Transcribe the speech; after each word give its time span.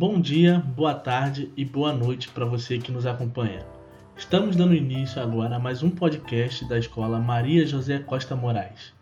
Bom 0.00 0.20
dia, 0.20 0.60
boa 0.76 0.94
tarde 0.94 1.50
e 1.56 1.64
boa 1.64 1.92
noite 1.92 2.28
para 2.28 2.44
você 2.44 2.78
que 2.78 2.92
nos 2.92 3.04
acompanha. 3.04 3.66
Estamos 4.16 4.54
dando 4.54 4.72
início 4.72 5.20
agora 5.20 5.56
a 5.56 5.58
mais 5.58 5.82
um 5.82 5.90
podcast 5.90 6.64
da 6.68 6.78
Escola 6.78 7.18
Maria 7.18 7.66
José 7.66 7.98
Costa 7.98 8.36
Moraes. 8.36 8.94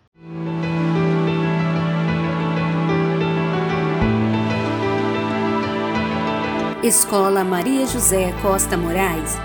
Escola 6.83 7.45
Maria 7.45 7.87
José 7.87 8.33
Costa 8.41 8.79
Moraes 8.79 9.37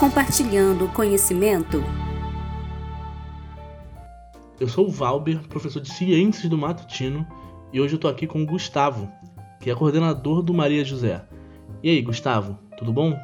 Compartilhando 0.00 0.88
conhecimento. 0.88 1.84
Eu 4.58 4.66
sou 4.66 4.88
o 4.88 4.90
Valber, 4.90 5.38
professor 5.46 5.80
de 5.80 5.92
Ciências 5.92 6.50
do 6.50 6.58
Matutino, 6.58 7.24
e 7.72 7.80
hoje 7.80 7.94
eu 7.94 7.98
tô 7.98 8.06
aqui 8.06 8.26
com 8.26 8.42
o 8.42 8.46
Gustavo, 8.46 9.10
que 9.58 9.70
é 9.70 9.74
coordenador 9.74 10.42
do 10.42 10.52
Maria 10.52 10.84
José. 10.84 11.22
E 11.82 11.88
aí, 11.88 12.02
Gustavo, 12.02 12.58
tudo 12.76 12.92
bom? 12.92 13.18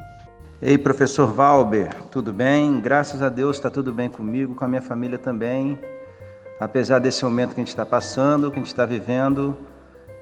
Ei, 0.59 0.77
professor 0.77 1.27
Valber, 1.27 1.93
tudo 2.05 2.33
bem? 2.33 2.81
Graças 2.81 3.21
a 3.21 3.29
Deus 3.29 3.57
está 3.57 3.69
tudo 3.69 3.93
bem 3.93 4.09
comigo, 4.09 4.55
com 4.55 4.65
a 4.65 4.67
minha 4.67 4.81
família 4.81 5.19
também. 5.19 5.77
Apesar 6.59 6.99
desse 6.99 7.23
momento 7.23 7.49
que 7.49 7.61
a 7.61 7.63
gente 7.63 7.69
está 7.69 7.85
passando, 7.85 8.49
que 8.49 8.57
a 8.57 8.59
gente 8.59 8.67
está 8.67 8.85
vivendo, 8.85 9.55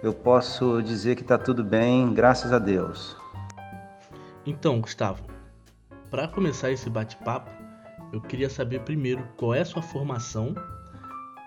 eu 0.03 0.13
posso 0.13 0.81
dizer 0.83 1.15
que 1.15 1.21
está 1.21 1.37
tudo 1.37 1.63
bem, 1.63 2.13
graças 2.13 2.51
a 2.51 2.59
Deus. 2.59 3.15
Então, 4.45 4.81
Gustavo, 4.81 5.23
para 6.11 6.27
começar 6.27 6.69
esse 6.69 6.89
bate-papo, 6.89 7.49
eu 8.11 8.19
queria 8.19 8.49
saber 8.49 8.81
primeiro 8.81 9.23
qual 9.37 9.55
é 9.55 9.61
a 9.61 9.65
sua 9.65 9.81
formação 9.81 10.53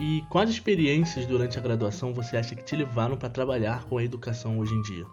e 0.00 0.24
quais 0.30 0.48
experiências 0.48 1.26
durante 1.26 1.58
a 1.58 1.60
graduação 1.60 2.14
você 2.14 2.38
acha 2.38 2.54
que 2.54 2.64
te 2.64 2.74
levaram 2.74 3.18
para 3.18 3.28
trabalhar 3.28 3.84
com 3.84 3.98
a 3.98 4.02
educação 4.02 4.58
hoje 4.58 4.74
em 4.74 4.80
dia? 4.80 5.04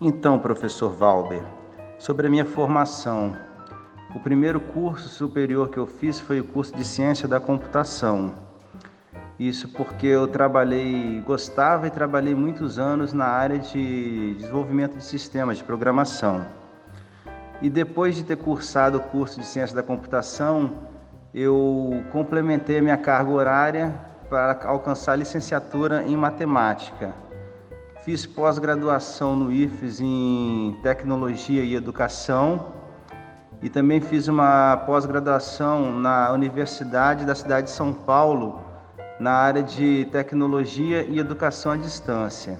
Então, 0.00 0.36
professor 0.36 0.90
Valber, 0.90 1.40
sobre 2.00 2.26
a 2.26 2.30
minha 2.30 2.44
formação, 2.44 3.36
o 4.12 4.18
primeiro 4.18 4.60
curso 4.60 5.08
superior 5.08 5.68
que 5.68 5.78
eu 5.78 5.86
fiz 5.86 6.18
foi 6.18 6.40
o 6.40 6.44
curso 6.44 6.74
de 6.74 6.84
Ciência 6.84 7.28
da 7.28 7.38
Computação. 7.38 8.34
Isso 9.38 9.68
porque 9.68 10.08
eu 10.08 10.26
trabalhei, 10.26 11.20
gostava 11.20 11.86
e 11.86 11.90
trabalhei 11.90 12.34
muitos 12.34 12.76
anos 12.76 13.12
na 13.12 13.26
área 13.26 13.58
de 13.60 14.34
desenvolvimento 14.34 14.96
de 14.96 15.04
sistemas 15.04 15.58
de 15.58 15.64
programação. 15.64 16.44
E 17.62 17.70
depois 17.70 18.16
de 18.16 18.24
ter 18.24 18.36
cursado 18.36 18.98
o 18.98 19.00
curso 19.00 19.38
de 19.38 19.46
Ciência 19.46 19.76
da 19.76 19.82
Computação, 19.82 20.90
eu 21.32 22.04
complementei 22.10 22.78
a 22.78 22.82
minha 22.82 22.96
carga 22.96 23.30
horária 23.30 23.94
para 24.28 24.58
alcançar 24.64 25.12
a 25.12 25.16
licenciatura 25.16 26.02
em 26.02 26.16
matemática. 26.16 27.14
Fiz 28.04 28.26
pós-graduação 28.26 29.36
no 29.36 29.52
IFES 29.52 30.00
em 30.00 30.76
tecnologia 30.82 31.62
e 31.62 31.74
educação 31.74 32.72
e 33.62 33.68
também 33.68 34.00
fiz 34.00 34.26
uma 34.26 34.78
pós-graduação 34.86 35.92
na 35.98 36.32
Universidade 36.32 37.26
da 37.26 37.34
cidade 37.34 37.66
de 37.66 37.72
São 37.72 37.92
Paulo 37.92 38.60
na 39.20 39.32
área 39.32 39.62
de 39.62 40.08
tecnologia 40.10 41.02
e 41.02 41.18
educação 41.18 41.72
à 41.72 41.76
distância. 41.76 42.58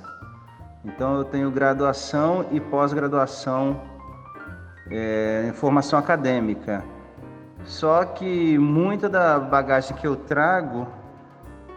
Então 0.85 1.17
eu 1.17 1.25
tenho 1.25 1.51
graduação 1.51 2.45
e 2.51 2.61
pós-graduação 2.61 3.81
é, 4.91 5.47
em 5.48 5.53
formação 5.53 5.98
acadêmica. 5.98 6.85
Só 7.64 8.05
que 8.05 8.58
muita 8.58 9.08
da 9.08 9.39
bagagem 9.39 9.97
que 9.97 10.06
eu 10.06 10.16
trago 10.16 10.89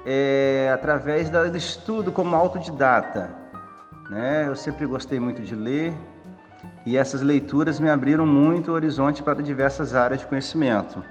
é 0.05 0.71
através 0.73 1.29
do 1.29 1.57
estudo 1.57 2.11
como 2.11 2.35
autodidata. 2.35 3.29
Né? 4.09 4.45
Eu 4.47 4.55
sempre 4.55 4.85
gostei 4.85 5.19
muito 5.19 5.41
de 5.41 5.55
ler 5.55 5.93
e 6.85 6.97
essas 6.97 7.21
leituras 7.21 7.79
me 7.79 7.89
abriram 7.89 8.25
muito 8.25 8.71
o 8.71 8.73
horizonte 8.73 9.23
para 9.23 9.41
diversas 9.41 9.95
áreas 9.95 10.21
de 10.21 10.27
conhecimento. 10.27 11.03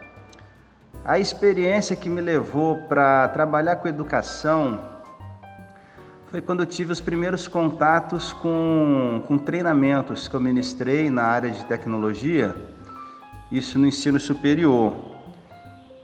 A 1.04 1.18
experiência 1.18 1.97
que 1.97 2.08
me 2.08 2.20
levou 2.20 2.76
para 2.88 3.28
trabalhar 3.28 3.76
com 3.76 3.88
educação 3.88 4.78
foi 6.30 6.41
quando 6.41 6.60
eu 6.60 6.66
tive 6.66 6.92
os 6.92 7.00
primeiros 7.00 7.48
contatos 7.48 8.32
com, 8.32 9.22
com 9.26 9.36
treinamentos 9.36 10.28
que 10.28 10.34
eu 10.34 10.41
ministrei 10.41 11.10
na 11.10 11.24
área 11.24 11.50
de 11.50 11.64
tecnologia 11.64 12.54
isso 13.52 13.78
no 13.78 13.86
ensino 13.86 14.18
superior, 14.18 14.96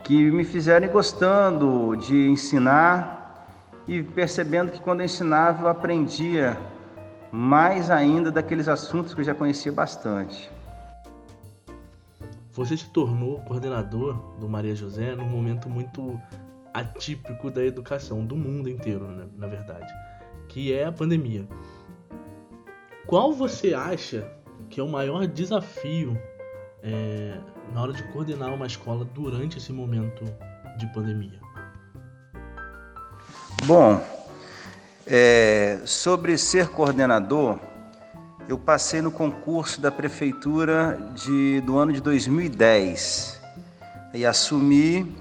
que 0.04 0.30
me 0.30 0.44
fizeram 0.44 0.86
gostando 0.88 1.96
de 1.96 2.28
ensinar 2.28 3.48
e 3.88 4.02
percebendo 4.02 4.70
que 4.70 4.80
quando 4.80 5.00
eu 5.00 5.06
ensinava 5.06 5.62
eu 5.62 5.68
aprendia 5.68 6.58
mais 7.32 7.90
ainda 7.90 8.30
daqueles 8.30 8.68
assuntos 8.68 9.14
que 9.14 9.20
eu 9.20 9.24
já 9.24 9.34
conhecia 9.34 9.72
bastante. 9.72 10.50
Você 12.52 12.76
se 12.76 12.90
tornou 12.90 13.40
coordenador 13.40 14.14
do 14.38 14.46
Maria 14.46 14.74
José 14.74 15.16
num 15.16 15.28
momento 15.28 15.70
muito 15.70 16.20
atípico 16.74 17.50
da 17.50 17.64
educação 17.64 18.26
do 18.26 18.36
mundo 18.36 18.68
inteiro, 18.68 19.06
né, 19.06 19.26
na 19.38 19.46
verdade, 19.46 19.90
que 20.48 20.72
é 20.72 20.84
a 20.84 20.92
pandemia. 20.92 21.48
Qual 23.06 23.32
você 23.32 23.72
acha 23.72 24.30
que 24.68 24.80
é 24.80 24.82
o 24.82 24.88
maior 24.88 25.26
desafio 25.26 26.18
é, 26.82 27.38
na 27.72 27.82
hora 27.82 27.92
de 27.92 28.02
coordenar 28.12 28.52
uma 28.52 28.66
escola 28.66 29.04
durante 29.04 29.58
esse 29.58 29.72
momento 29.72 30.24
de 30.76 30.86
pandemia? 30.92 31.40
Bom, 33.64 34.00
é, 35.06 35.80
sobre 35.84 36.38
ser 36.38 36.68
coordenador, 36.68 37.58
eu 38.48 38.58
passei 38.58 39.02
no 39.02 39.10
concurso 39.10 39.80
da 39.80 39.90
prefeitura 39.90 40.98
de, 41.14 41.60
do 41.62 41.76
ano 41.76 41.92
de 41.92 42.00
2010 42.00 43.40
e 44.14 44.24
assumi 44.24 45.14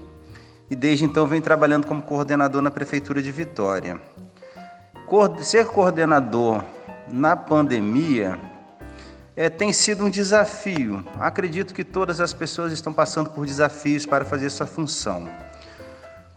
e 0.70 0.76
desde 0.76 1.04
então 1.04 1.26
venho 1.26 1.42
trabalhando 1.42 1.86
como 1.86 2.02
coordenador 2.02 2.62
na 2.62 2.70
prefeitura 2.70 3.22
de 3.22 3.32
Vitória. 3.32 4.00
Ser 5.40 5.66
coordenador 5.66 6.62
na 7.10 7.34
pandemia 7.34 8.38
é, 9.38 9.48
tem 9.48 9.72
sido 9.72 10.04
um 10.04 10.10
desafio. 10.10 11.06
Acredito 11.20 11.72
que 11.72 11.84
todas 11.84 12.20
as 12.20 12.32
pessoas 12.32 12.72
estão 12.72 12.92
passando 12.92 13.30
por 13.30 13.46
desafios 13.46 14.04
para 14.04 14.24
fazer 14.24 14.50
sua 14.50 14.66
função. 14.66 15.28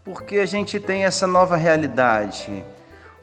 Porque 0.04 0.36
a 0.36 0.46
gente 0.46 0.78
tem 0.78 1.04
essa 1.04 1.26
nova 1.26 1.56
realidade. 1.56 2.64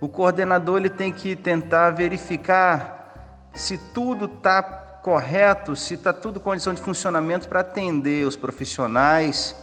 O 0.02 0.10
coordenador 0.10 0.80
ele 0.80 0.90
tem 0.90 1.14
que 1.14 1.34
tentar 1.34 1.92
verificar 1.92 3.48
se 3.54 3.78
tudo 3.94 4.26
está 4.26 4.62
correto, 4.62 5.78
se 5.78 5.94
está 5.94 6.12
tudo 6.12 6.42
condição 6.42 6.74
de 6.74 6.82
funcionamento 6.82 7.48
para 7.48 7.62
atender 7.62 8.28
os 8.28 8.36
profissionais 8.36 9.56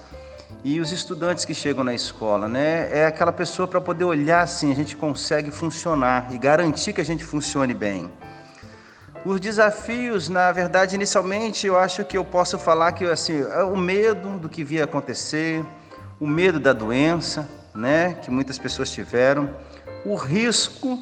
e 0.65 0.81
os 0.81 0.93
estudantes 0.93 1.45
que 1.45 1.53
chegam 1.53 1.85
na 1.85 1.93
escola, 1.93 2.49
né? 2.49 2.89
É 2.91 3.05
aquela 3.05 3.33
pessoa 3.33 3.69
para 3.69 3.83
poder 3.83 4.05
olhar 4.05 4.41
assim, 4.41 4.73
a 4.73 4.75
gente 4.75 4.97
consegue 4.97 5.51
funcionar 5.51 6.33
e 6.33 6.39
garantir 6.39 6.95
que 6.95 7.03
a 7.03 7.05
gente 7.05 7.23
funcione 7.23 7.75
bem. 7.75 8.11
Os 9.27 9.41
desafios, 9.41 10.29
na 10.29 10.53
verdade, 10.53 10.95
inicialmente 10.95 11.67
eu 11.67 11.77
acho 11.77 12.05
que 12.05 12.17
eu 12.17 12.25
posso 12.25 12.61
falar 12.61 12.93
que 12.93 13.05
assim, 13.07 13.43
é 13.43 13.65
o 13.65 13.77
medo 13.77 14.39
do 14.39 14.49
que 14.49 14.63
via 14.63 14.85
acontecer, 14.85 15.65
o 16.21 16.29
medo 16.29 16.61
da 16.61 16.73
doença, 16.73 17.49
né, 17.75 18.15
que 18.23 18.31
muitas 18.31 18.57
pessoas 18.57 18.89
tiveram, 18.89 19.51
o 20.05 20.15
risco 20.15 20.97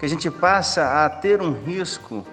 que 0.00 0.04
a 0.04 0.08
gente 0.08 0.28
passa 0.32 1.04
a 1.04 1.08
ter 1.08 1.40
um 1.40 1.52
risco 1.52 2.26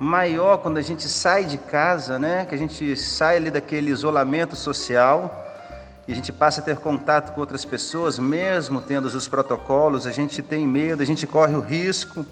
maior 0.00 0.56
quando 0.58 0.78
a 0.78 0.82
gente 0.82 1.08
sai 1.08 1.44
de 1.44 1.58
casa, 1.58 2.18
né, 2.18 2.44
que 2.44 2.52
a 2.52 2.58
gente 2.58 2.96
sai 2.96 3.36
ali 3.36 3.52
daquele 3.52 3.92
isolamento 3.92 4.56
social 4.56 5.46
e 6.08 6.12
a 6.12 6.14
gente 6.16 6.32
passa 6.32 6.60
a 6.60 6.64
ter 6.64 6.78
contato 6.78 7.32
com 7.34 7.40
outras 7.40 7.64
pessoas, 7.64 8.18
mesmo 8.18 8.80
tendo 8.80 9.04
os 9.04 9.28
protocolos, 9.28 10.08
a 10.08 10.10
gente 10.10 10.42
tem 10.42 10.66
medo, 10.66 11.04
a 11.04 11.06
gente 11.06 11.24
corre 11.24 11.54
o 11.54 11.60
risco 11.60 12.26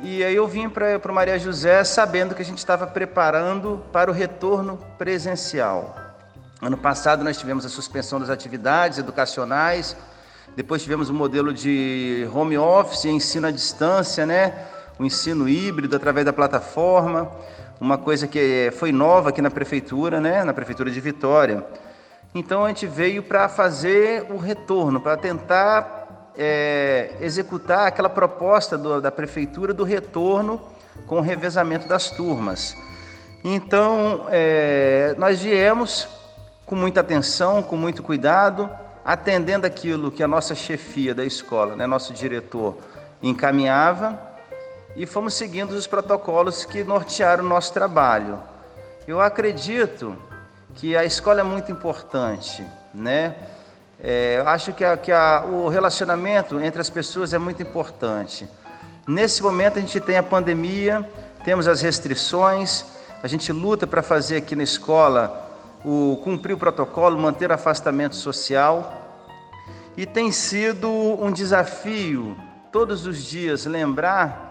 e 0.00 0.22
aí 0.22 0.36
eu 0.36 0.46
vim 0.46 0.68
para 0.68 1.00
o 1.04 1.12
Maria 1.12 1.38
José 1.38 1.82
sabendo 1.82 2.34
que 2.34 2.42
a 2.42 2.44
gente 2.44 2.58
estava 2.58 2.86
preparando 2.86 3.82
para 3.92 4.08
o 4.10 4.14
retorno 4.14 4.78
presencial. 4.96 5.96
Ano 6.62 6.76
passado 6.76 7.24
nós 7.24 7.36
tivemos 7.36 7.66
a 7.66 7.68
suspensão 7.68 8.20
das 8.20 8.30
atividades 8.30 8.98
educacionais, 8.98 9.96
depois 10.54 10.82
tivemos 10.82 11.10
o 11.10 11.12
um 11.12 11.16
modelo 11.16 11.52
de 11.52 12.28
home 12.32 12.56
office, 12.56 13.06
ensino 13.06 13.48
à 13.48 13.50
distância, 13.50 14.24
né? 14.24 14.66
o 14.98 15.04
ensino 15.04 15.48
híbrido 15.48 15.96
através 15.96 16.24
da 16.24 16.32
plataforma, 16.32 17.30
uma 17.80 17.98
coisa 17.98 18.26
que 18.26 18.72
foi 18.78 18.92
nova 18.92 19.30
aqui 19.30 19.42
na 19.42 19.50
prefeitura, 19.50 20.20
né? 20.20 20.44
na 20.44 20.52
prefeitura 20.52 20.90
de 20.90 21.00
Vitória. 21.00 21.64
Então 22.34 22.64
a 22.64 22.68
gente 22.68 22.86
veio 22.86 23.22
para 23.22 23.48
fazer 23.48 24.26
o 24.30 24.36
retorno, 24.36 25.00
para 25.00 25.16
tentar 25.16 25.97
é, 26.38 27.16
executar 27.20 27.88
aquela 27.88 28.08
proposta 28.08 28.78
do, 28.78 29.00
da 29.00 29.10
prefeitura 29.10 29.74
do 29.74 29.82
retorno 29.82 30.60
com 31.06 31.16
o 31.16 31.20
revezamento 31.20 31.88
das 31.88 32.10
turmas. 32.10 32.76
Então, 33.42 34.26
é, 34.30 35.14
nós 35.18 35.40
viemos 35.40 36.08
com 36.64 36.76
muita 36.76 37.00
atenção, 37.00 37.62
com 37.62 37.76
muito 37.76 38.02
cuidado, 38.02 38.70
atendendo 39.04 39.66
aquilo 39.66 40.12
que 40.12 40.22
a 40.22 40.28
nossa 40.28 40.54
chefia 40.54 41.14
da 41.14 41.24
escola, 41.24 41.74
né, 41.74 41.86
nosso 41.86 42.12
diretor, 42.12 42.76
encaminhava 43.22 44.20
e 44.94 45.06
fomos 45.06 45.34
seguindo 45.34 45.72
os 45.72 45.86
protocolos 45.86 46.64
que 46.64 46.84
nortearam 46.84 47.44
o 47.44 47.48
nosso 47.48 47.72
trabalho. 47.72 48.38
Eu 49.06 49.20
acredito 49.20 50.16
que 50.74 50.96
a 50.96 51.04
escola 51.04 51.40
é 51.40 51.42
muito 51.42 51.72
importante, 51.72 52.64
né? 52.94 53.34
É, 54.00 54.42
acho 54.46 54.72
que, 54.72 54.84
a, 54.84 54.96
que 54.96 55.10
a, 55.10 55.44
o 55.44 55.68
relacionamento 55.68 56.60
entre 56.60 56.80
as 56.80 56.88
pessoas 56.88 57.32
é 57.32 57.38
muito 57.38 57.62
importante. 57.62 58.48
Nesse 59.06 59.42
momento 59.42 59.78
a 59.78 59.80
gente 59.80 59.98
tem 60.00 60.16
a 60.16 60.22
pandemia, 60.22 61.08
temos 61.44 61.66
as 61.66 61.80
restrições, 61.80 62.84
a 63.22 63.26
gente 63.26 63.52
luta 63.52 63.86
para 63.86 64.02
fazer 64.02 64.36
aqui 64.36 64.54
na 64.54 64.62
escola 64.62 65.46
o 65.84 66.20
cumprir 66.22 66.54
o 66.54 66.58
protocolo, 66.58 67.18
manter 67.18 67.50
o 67.50 67.54
afastamento 67.54 68.14
social. 68.14 68.94
E 69.96 70.06
tem 70.06 70.30
sido 70.30 70.88
um 70.88 71.32
desafio 71.32 72.36
todos 72.70 73.06
os 73.06 73.24
dias 73.24 73.66
lembrar 73.66 74.48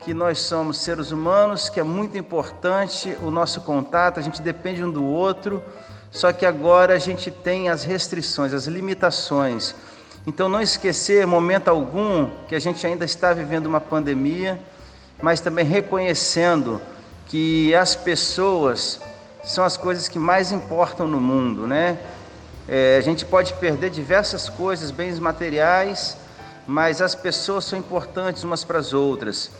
que 0.00 0.12
nós 0.14 0.40
somos 0.40 0.78
seres 0.78 1.12
humanos, 1.12 1.68
que 1.68 1.78
é 1.78 1.82
muito 1.82 2.16
importante 2.16 3.16
o 3.22 3.30
nosso 3.30 3.60
contato, 3.60 4.18
a 4.18 4.22
gente 4.22 4.40
depende 4.40 4.82
um 4.82 4.90
do 4.90 5.04
outro, 5.04 5.62
só 6.10 6.32
que 6.32 6.46
agora 6.46 6.94
a 6.94 6.98
gente 6.98 7.30
tem 7.30 7.68
as 7.68 7.84
restrições, 7.84 8.52
as 8.52 8.66
limitações. 8.66 9.74
Então, 10.26 10.48
não 10.48 10.60
esquecer, 10.60 11.26
momento 11.26 11.68
algum, 11.68 12.28
que 12.48 12.54
a 12.54 12.58
gente 12.58 12.86
ainda 12.86 13.04
está 13.04 13.32
vivendo 13.32 13.66
uma 13.66 13.80
pandemia, 13.80 14.58
mas 15.22 15.40
também 15.40 15.64
reconhecendo 15.64 16.80
que 17.26 17.74
as 17.74 17.94
pessoas 17.94 19.00
são 19.44 19.64
as 19.64 19.76
coisas 19.76 20.08
que 20.08 20.18
mais 20.18 20.52
importam 20.52 21.06
no 21.06 21.20
mundo, 21.20 21.66
né? 21.66 21.98
É, 22.68 22.98
a 22.98 23.00
gente 23.00 23.24
pode 23.24 23.54
perder 23.54 23.90
diversas 23.90 24.48
coisas, 24.48 24.90
bens 24.90 25.18
materiais, 25.18 26.18
mas 26.66 27.00
as 27.00 27.14
pessoas 27.14 27.64
são 27.64 27.78
importantes 27.78 28.44
umas 28.44 28.62
para 28.62 28.78
as 28.78 28.92
outras. 28.92 29.50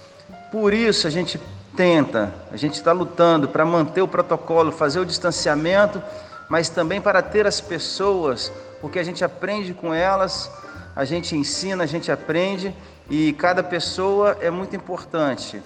Por 0.52 0.74
isso 0.74 1.06
a 1.06 1.10
gente 1.10 1.40
tenta, 1.74 2.34
a 2.52 2.56
gente 2.56 2.74
está 2.74 2.92
lutando 2.92 3.48
para 3.48 3.64
manter 3.64 4.02
o 4.02 4.08
protocolo, 4.08 4.70
fazer 4.70 5.00
o 5.00 5.06
distanciamento, 5.06 6.02
mas 6.48 6.68
também 6.68 7.00
para 7.00 7.20
ter 7.22 7.46
as 7.46 7.60
pessoas, 7.60 8.50
porque 8.80 8.98
a 8.98 9.02
gente 9.02 9.24
aprende 9.24 9.74
com 9.74 9.92
elas, 9.92 10.50
a 10.96 11.04
gente 11.04 11.36
ensina, 11.36 11.84
a 11.84 11.86
gente 11.86 12.10
aprende 12.10 12.74
e 13.10 13.32
cada 13.34 13.62
pessoa 13.62 14.36
é 14.40 14.50
muito 14.50 14.74
importante. 14.74 15.62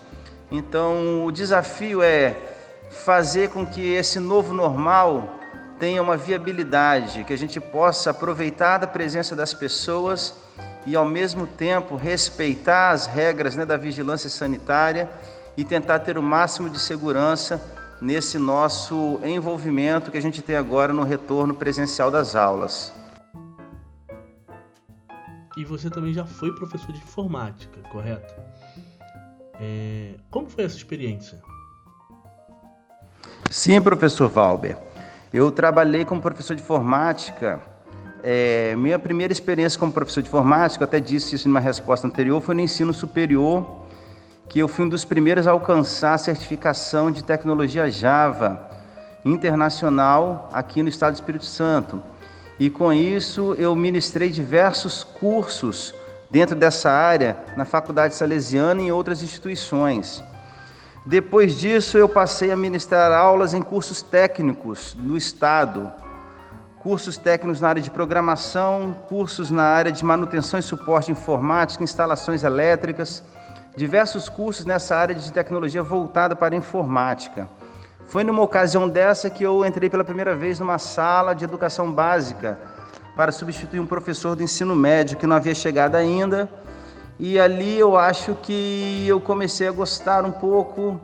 Então 0.50 1.24
o 1.24 1.32
desafio 1.32 2.02
é 2.02 2.36
fazer 2.90 3.50
com 3.50 3.64
que 3.64 3.94
esse 3.94 4.20
novo 4.20 4.52
normal 4.52 5.38
tenha 5.78 6.02
uma 6.02 6.16
viabilidade, 6.16 7.24
que 7.24 7.32
a 7.32 7.38
gente 7.38 7.58
possa 7.58 8.10
aproveitar 8.10 8.78
da 8.78 8.86
presença 8.86 9.34
das 9.34 9.54
pessoas 9.54 10.34
e 10.84 10.94
ao 10.94 11.04
mesmo 11.04 11.46
tempo 11.46 11.96
respeitar 11.96 12.90
as 12.90 13.06
regras 13.06 13.56
né, 13.56 13.64
da 13.64 13.76
vigilância 13.76 14.28
sanitária 14.28 15.08
e 15.56 15.64
tentar 15.64 16.00
ter 16.00 16.18
o 16.18 16.22
máximo 16.22 16.68
de 16.68 16.78
segurança 16.78 17.60
nesse 18.02 18.36
nosso 18.36 19.20
envolvimento 19.24 20.10
que 20.10 20.18
a 20.18 20.20
gente 20.20 20.42
tem 20.42 20.56
agora 20.56 20.92
no 20.92 21.04
retorno 21.04 21.54
presencial 21.54 22.10
das 22.10 22.34
aulas. 22.34 22.92
E 25.56 25.64
você 25.64 25.88
também 25.88 26.12
já 26.12 26.24
foi 26.24 26.52
professor 26.54 26.92
de 26.92 26.98
informática, 26.98 27.78
correto? 27.90 28.34
É... 29.60 30.14
Como 30.30 30.48
foi 30.48 30.64
essa 30.64 30.76
experiência? 30.76 31.40
Sim, 33.48 33.80
professor 33.80 34.28
Valber. 34.28 34.76
Eu 35.32 35.52
trabalhei 35.52 36.04
como 36.04 36.20
professor 36.20 36.56
de 36.56 36.62
informática 36.62 37.62
é, 38.22 38.76
minha 38.76 38.98
primeira 38.98 39.32
experiência 39.32 39.78
como 39.78 39.92
professor 39.92 40.22
de 40.22 40.28
informática, 40.28 40.84
até 40.84 41.00
disse 41.00 41.34
isso 41.34 41.48
em 41.48 41.50
uma 41.50 41.60
resposta 41.60 42.06
anterior, 42.06 42.40
foi 42.40 42.54
no 42.54 42.60
ensino 42.60 42.94
superior, 42.94 43.81
que 44.52 44.58
eu 44.58 44.68
fui 44.68 44.84
um 44.84 44.88
dos 44.88 45.02
primeiros 45.02 45.46
a 45.46 45.50
alcançar 45.50 46.12
a 46.12 46.18
certificação 46.18 47.10
de 47.10 47.24
tecnologia 47.24 47.90
Java 47.90 48.68
internacional 49.24 50.50
aqui 50.52 50.82
no 50.82 50.90
estado 50.90 51.14
do 51.14 51.14
Espírito 51.14 51.46
Santo. 51.46 52.02
E 52.60 52.68
com 52.68 52.92
isso 52.92 53.54
eu 53.54 53.74
ministrei 53.74 54.28
diversos 54.28 55.04
cursos 55.04 55.94
dentro 56.30 56.54
dessa 56.54 56.90
área 56.90 57.38
na 57.56 57.64
Faculdade 57.64 58.14
Salesiana 58.14 58.82
e 58.82 58.88
em 58.88 58.92
outras 58.92 59.22
instituições. 59.22 60.22
Depois 61.06 61.58
disso, 61.58 61.96
eu 61.96 62.06
passei 62.06 62.52
a 62.52 62.56
ministrar 62.56 63.10
aulas 63.10 63.54
em 63.54 63.62
cursos 63.62 64.02
técnicos 64.02 64.94
no 65.00 65.16
estado, 65.16 65.90
cursos 66.82 67.16
técnicos 67.16 67.62
na 67.62 67.70
área 67.70 67.80
de 67.80 67.90
programação, 67.90 68.94
cursos 69.08 69.50
na 69.50 69.64
área 69.64 69.90
de 69.90 70.04
manutenção 70.04 70.60
e 70.60 70.62
suporte 70.62 71.10
informático, 71.10 71.82
instalações 71.82 72.44
elétricas, 72.44 73.24
diversos 73.76 74.28
cursos 74.28 74.66
nessa 74.66 74.96
área 74.96 75.14
de 75.14 75.32
tecnologia 75.32 75.82
voltada 75.82 76.36
para 76.36 76.54
a 76.54 76.58
informática. 76.58 77.48
Foi 78.06 78.22
numa 78.22 78.42
ocasião 78.42 78.88
dessa 78.88 79.30
que 79.30 79.42
eu 79.42 79.64
entrei 79.64 79.88
pela 79.88 80.04
primeira 80.04 80.34
vez 80.34 80.60
numa 80.60 80.78
sala 80.78 81.34
de 81.34 81.44
educação 81.44 81.90
básica 81.90 82.58
para 83.16 83.32
substituir 83.32 83.80
um 83.80 83.86
professor 83.86 84.36
do 84.36 84.42
ensino 84.42 84.74
médio 84.74 85.16
que 85.16 85.26
não 85.26 85.36
havia 85.36 85.54
chegado 85.54 85.94
ainda. 85.94 86.48
E 87.18 87.38
ali 87.38 87.78
eu 87.78 87.96
acho 87.96 88.34
que 88.34 89.06
eu 89.06 89.20
comecei 89.20 89.68
a 89.68 89.72
gostar 89.72 90.24
um 90.24 90.32
pouco 90.32 91.00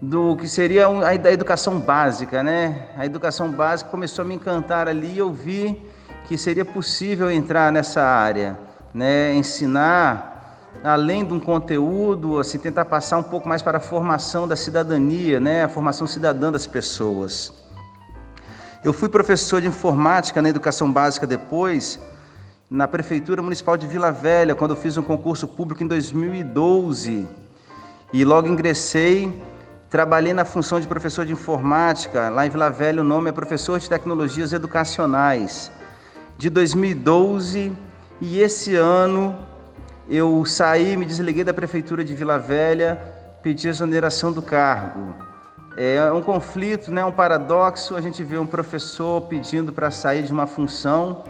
do 0.00 0.36
que 0.36 0.48
seria 0.48 0.86
a 0.88 1.32
educação 1.32 1.78
básica, 1.78 2.42
né? 2.42 2.88
A 2.96 3.06
educação 3.06 3.50
básica 3.50 3.90
começou 3.90 4.24
a 4.24 4.28
me 4.28 4.34
encantar 4.34 4.88
ali 4.88 5.14
e 5.14 5.18
eu 5.18 5.32
vi 5.32 5.80
que 6.26 6.36
seria 6.36 6.64
possível 6.64 7.30
entrar 7.30 7.70
nessa 7.70 8.02
área, 8.02 8.58
né? 8.92 9.34
Ensinar 9.34 10.33
além 10.84 11.24
de 11.24 11.32
um 11.32 11.40
conteúdo, 11.40 12.38
assim, 12.38 12.58
tentar 12.58 12.84
passar 12.84 13.16
um 13.16 13.22
pouco 13.22 13.48
mais 13.48 13.62
para 13.62 13.78
a 13.78 13.80
formação 13.80 14.46
da 14.46 14.54
cidadania, 14.54 15.40
né? 15.40 15.64
A 15.64 15.68
formação 15.68 16.06
cidadã 16.06 16.52
das 16.52 16.66
pessoas. 16.66 17.52
Eu 18.84 18.92
fui 18.92 19.08
professor 19.08 19.62
de 19.62 19.66
informática 19.66 20.42
na 20.42 20.50
educação 20.50 20.92
básica 20.92 21.26
depois, 21.26 21.98
na 22.70 22.86
prefeitura 22.86 23.40
municipal 23.40 23.78
de 23.78 23.86
Vila 23.86 24.12
Velha, 24.12 24.54
quando 24.54 24.72
eu 24.72 24.76
fiz 24.76 24.98
um 24.98 25.02
concurso 25.02 25.48
público 25.48 25.82
em 25.82 25.86
2012. 25.86 27.26
E 28.12 28.24
logo 28.24 28.46
ingressei 28.46 29.42
Trabalhei 29.94 30.34
na 30.34 30.44
função 30.44 30.80
de 30.80 30.88
professor 30.88 31.24
de 31.24 31.32
informática, 31.32 32.28
lá 32.28 32.44
em 32.44 32.50
Vila 32.50 32.68
Velha 32.68 33.00
o 33.00 33.04
nome 33.04 33.30
é 33.30 33.32
professor 33.32 33.78
de 33.78 33.88
tecnologias 33.88 34.52
educacionais, 34.52 35.70
de 36.36 36.50
2012 36.50 37.72
e 38.20 38.40
esse 38.40 38.74
ano 38.74 39.38
eu 40.08 40.44
saí, 40.44 40.96
me 40.96 41.04
desliguei 41.04 41.44
da 41.44 41.54
prefeitura 41.54 42.04
de 42.04 42.14
Vila 42.14 42.38
Velha, 42.38 43.00
pedi 43.42 43.68
exoneração 43.68 44.32
do 44.32 44.42
cargo. 44.42 45.14
É 45.76 46.12
um 46.12 46.22
conflito, 46.22 46.92
né, 46.92 47.04
um 47.04 47.10
paradoxo, 47.10 47.96
a 47.96 48.00
gente 48.00 48.22
vê 48.22 48.38
um 48.38 48.46
professor 48.46 49.22
pedindo 49.22 49.72
para 49.72 49.90
sair 49.90 50.22
de 50.22 50.32
uma 50.32 50.46
função, 50.46 51.24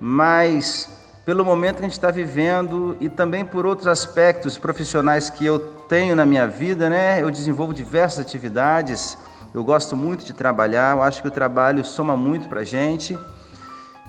mas 0.00 0.88
pelo 1.24 1.44
momento 1.44 1.76
que 1.76 1.82
a 1.82 1.84
gente 1.84 1.92
está 1.92 2.10
vivendo 2.10 2.96
e 3.00 3.08
também 3.08 3.44
por 3.44 3.64
outros 3.64 3.86
aspectos 3.86 4.58
profissionais 4.58 5.30
que 5.30 5.46
eu 5.46 5.58
tenho 5.88 6.16
na 6.16 6.26
minha 6.26 6.46
vida, 6.46 6.90
né? 6.90 7.22
Eu 7.22 7.30
desenvolvo 7.30 7.72
diversas 7.72 8.18
atividades, 8.18 9.16
eu 9.54 9.62
gosto 9.62 9.96
muito 9.96 10.24
de 10.24 10.32
trabalhar, 10.32 10.96
eu 10.96 11.02
acho 11.02 11.22
que 11.22 11.28
o 11.28 11.30
trabalho 11.30 11.84
soma 11.84 12.16
muito 12.16 12.48
para 12.48 12.60
a 12.60 12.64
gente. 12.64 13.16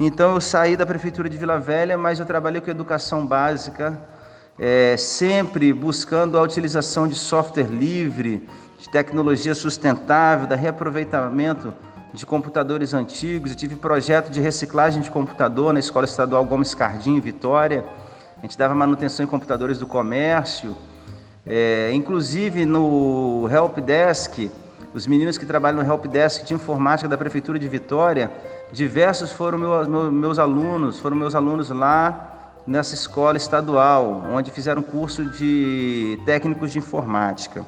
Então 0.03 0.33
eu 0.33 0.41
saí 0.41 0.75
da 0.75 0.83
prefeitura 0.83 1.29
de 1.29 1.37
Vila 1.37 1.59
Velha, 1.59 1.95
mas 1.95 2.19
eu 2.19 2.25
trabalhei 2.25 2.59
com 2.59 2.71
educação 2.71 3.23
básica, 3.23 4.01
é, 4.57 4.97
sempre 4.97 5.71
buscando 5.71 6.39
a 6.39 6.41
utilização 6.41 7.07
de 7.07 7.13
software 7.13 7.67
livre, 7.67 8.49
de 8.79 8.89
tecnologia 8.89 9.53
sustentável, 9.53 10.47
da 10.47 10.55
reaproveitamento 10.55 11.71
de 12.15 12.25
computadores 12.25 12.95
antigos. 12.95 13.51
Eu 13.51 13.55
tive 13.55 13.75
projeto 13.75 14.31
de 14.31 14.41
reciclagem 14.41 15.03
de 15.03 15.11
computador 15.11 15.71
na 15.71 15.79
Escola 15.79 16.05
Estadual 16.05 16.43
Gomes 16.45 16.73
Cardim, 16.73 17.19
Vitória. 17.19 17.85
A 18.39 18.41
gente 18.41 18.57
dava 18.57 18.73
manutenção 18.73 19.23
em 19.23 19.29
computadores 19.29 19.77
do 19.77 19.85
comércio. 19.85 20.75
É, 21.45 21.91
inclusive 21.93 22.65
no 22.65 23.47
Help 23.51 23.77
Desk, 23.77 24.49
os 24.93 25.07
meninos 25.07 25.37
que 25.37 25.45
trabalham 25.45 25.81
no 25.81 25.89
Help 25.89 26.05
Desk 26.05 26.45
de 26.45 26.53
informática 26.53 27.07
da 27.07 27.17
Prefeitura 27.17 27.57
de 27.57 27.67
Vitória, 27.67 28.31
diversos 28.71 29.31
foram 29.31 29.57
meu, 29.57 29.89
meu, 29.89 30.11
meus 30.11 30.37
alunos, 30.37 30.99
foram 30.99 31.15
meus 31.15 31.35
alunos 31.35 31.69
lá 31.69 32.53
nessa 32.67 32.93
escola 32.93 33.37
estadual, 33.37 34.23
onde 34.31 34.51
fizeram 34.51 34.81
curso 34.81 35.25
de 35.25 36.19
técnicos 36.25 36.71
de 36.71 36.79
informática. 36.79 37.65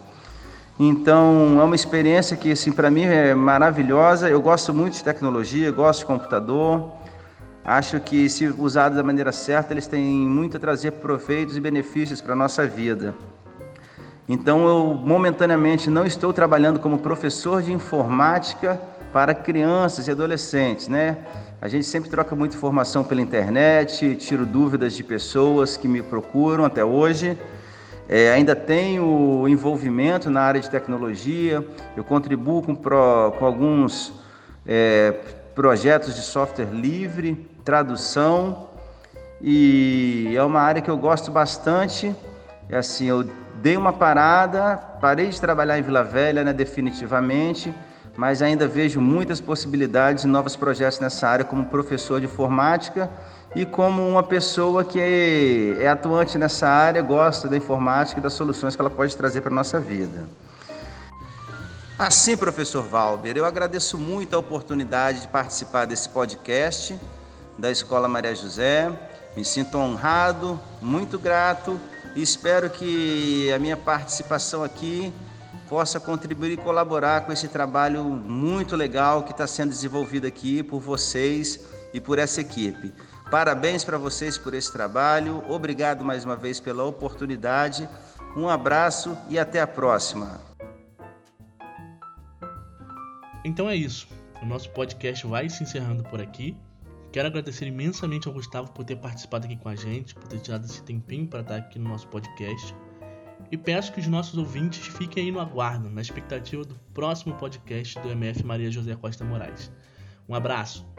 Então, 0.79 1.59
é 1.61 1.63
uma 1.63 1.75
experiência 1.75 2.35
que, 2.35 2.51
assim, 2.51 2.71
para 2.71 2.89
mim 2.89 3.03
é 3.03 3.33
maravilhosa. 3.35 4.29
Eu 4.29 4.41
gosto 4.41 4.73
muito 4.73 4.95
de 4.95 5.03
tecnologia, 5.03 5.71
gosto 5.71 5.99
de 5.99 6.05
computador. 6.05 6.91
Acho 7.63 7.99
que, 7.99 8.27
se 8.27 8.47
usado 8.47 8.95
da 8.95 9.03
maneira 9.03 9.31
certa, 9.31 9.73
eles 9.73 9.87
têm 9.87 10.03
muito 10.03 10.57
a 10.57 10.59
trazer 10.59 10.91
proveitos 10.93 11.55
e 11.55 11.61
benefícios 11.61 12.21
para 12.21 12.33
a 12.33 12.35
nossa 12.35 12.65
vida. 12.65 13.13
Então, 14.27 14.65
eu 14.67 14.93
momentaneamente 14.93 15.89
não 15.89 16.05
estou 16.05 16.31
trabalhando 16.31 16.79
como 16.79 16.97
professor 16.97 17.61
de 17.61 17.73
informática 17.73 18.79
para 19.11 19.33
crianças 19.33 20.07
e 20.07 20.11
adolescentes, 20.11 20.87
né? 20.87 21.17
A 21.61 21.67
gente 21.67 21.85
sempre 21.85 22.09
troca 22.09 22.35
muita 22.35 22.55
informação 22.55 23.03
pela 23.03 23.21
internet, 23.21 24.15
tiro 24.15 24.45
dúvidas 24.45 24.93
de 24.93 25.03
pessoas 25.03 25.77
que 25.77 25.87
me 25.87 26.01
procuram 26.01 26.65
até 26.65 26.83
hoje. 26.83 27.37
É, 28.07 28.33
ainda 28.33 28.55
tenho 28.55 29.47
envolvimento 29.47 30.29
na 30.29 30.41
área 30.41 30.59
de 30.59 30.69
tecnologia, 30.69 31.65
eu 31.95 32.03
contribuo 32.03 32.61
com, 32.61 32.75
pro, 32.75 33.33
com 33.39 33.45
alguns 33.45 34.13
é, 34.65 35.13
projetos 35.55 36.15
de 36.15 36.21
software 36.21 36.65
livre, 36.65 37.49
tradução, 37.63 38.67
e 39.41 40.33
é 40.35 40.43
uma 40.43 40.59
área 40.59 40.81
que 40.81 40.89
eu 40.89 40.97
gosto 40.97 41.31
bastante. 41.31 42.13
É 42.69 42.77
assim, 42.77 43.05
eu 43.05 43.25
dei 43.63 43.77
uma 43.77 43.93
parada, 43.93 44.75
parei 44.99 45.29
de 45.29 45.39
trabalhar 45.39 45.79
em 45.79 45.81
Vila 45.81 46.03
Velha, 46.03 46.43
né, 46.43 46.51
definitivamente, 46.51 47.73
mas 48.17 48.41
ainda 48.41 48.67
vejo 48.67 48.99
muitas 48.99 49.39
possibilidades 49.39 50.25
e 50.25 50.27
novos 50.27 50.57
projetos 50.57 50.99
nessa 50.99 51.29
área 51.29 51.45
como 51.45 51.67
professor 51.67 52.19
de 52.19 52.25
informática 52.25 53.09
e 53.55 53.65
como 53.65 54.05
uma 54.05 54.21
pessoa 54.21 54.83
que 54.83 54.99
é, 55.79 55.87
atuante 55.87 56.37
nessa 56.37 56.67
área, 56.67 57.01
gosta 57.01 57.47
da 57.47 57.55
informática 57.55 58.19
e 58.19 58.23
das 58.23 58.33
soluções 58.33 58.75
que 58.75 58.81
ela 58.81 58.89
pode 58.89 59.15
trazer 59.15 59.39
para 59.39 59.51
a 59.51 59.55
nossa 59.55 59.79
vida. 59.79 60.25
Assim, 61.97 62.35
professor 62.35 62.83
Valber, 62.83 63.37
eu 63.37 63.45
agradeço 63.45 63.97
muito 63.97 64.35
a 64.35 64.39
oportunidade 64.39 65.21
de 65.21 65.27
participar 65.29 65.85
desse 65.85 66.09
podcast 66.09 66.99
da 67.57 67.71
Escola 67.71 68.09
Maria 68.09 68.35
José. 68.35 68.91
Me 69.37 69.45
sinto 69.45 69.77
honrado, 69.77 70.59
muito 70.81 71.17
grato 71.17 71.79
espero 72.21 72.69
que 72.69 73.51
a 73.51 73.59
minha 73.59 73.77
participação 73.77 74.63
aqui 74.63 75.11
possa 75.67 75.99
contribuir 75.99 76.51
e 76.51 76.57
colaborar 76.57 77.25
com 77.25 77.31
esse 77.31 77.47
trabalho 77.47 78.03
muito 78.03 78.75
legal 78.75 79.23
que 79.23 79.31
está 79.31 79.47
sendo 79.47 79.69
desenvolvido 79.69 80.27
aqui 80.27 80.61
por 80.61 80.79
vocês 80.79 81.59
e 81.93 81.99
por 81.99 82.19
essa 82.19 82.41
equipe. 82.41 82.93
Parabéns 83.31 83.83
para 83.83 83.97
vocês 83.97 84.37
por 84.37 84.53
esse 84.53 84.71
trabalho. 84.71 85.43
Obrigado 85.49 86.05
mais 86.05 86.23
uma 86.23 86.35
vez 86.35 86.59
pela 86.59 86.83
oportunidade. 86.83 87.89
Um 88.35 88.47
abraço 88.47 89.17
e 89.29 89.39
até 89.39 89.61
a 89.61 89.67
próxima. 89.67 90.39
Então 93.43 93.69
é 93.69 93.75
isso. 93.75 94.07
O 94.41 94.45
nosso 94.45 94.69
podcast 94.69 95.25
vai 95.25 95.49
se 95.49 95.63
encerrando 95.63 96.03
por 96.03 96.21
aqui. 96.21 96.55
Quero 97.13 97.27
agradecer 97.27 97.67
imensamente 97.67 98.27
ao 98.27 98.33
Gustavo 98.33 98.71
por 98.71 98.83
ter 98.83 98.95
participado 98.95 99.45
aqui 99.45 99.55
com 99.55 99.69
a 99.69 99.75
gente, 99.75 100.15
por 100.15 100.27
ter 100.27 100.39
tirado 100.39 100.65
esse 100.65 100.81
tempinho 100.81 101.27
para 101.27 101.41
estar 101.41 101.57
aqui 101.57 101.77
no 101.77 101.87
nosso 101.89 102.07
podcast. 102.07 102.75
E 103.51 103.55
peço 103.55 103.93
que 103.93 103.99
os 103.99 104.07
nossos 104.07 104.35
ouvintes 104.35 104.87
fiquem 104.87 105.25
aí 105.25 105.31
no 105.31 105.39
aguardo, 105.39 105.91
na 105.91 106.01
expectativa 106.01 106.65
do 106.65 106.73
próximo 106.91 107.35
podcast 107.35 107.99
do 107.99 108.09
MF 108.09 108.43
Maria 108.43 108.71
José 108.71 108.95
Costa 108.95 109.23
Moraes. 109.23 109.71
Um 110.27 110.33
abraço! 110.33 110.91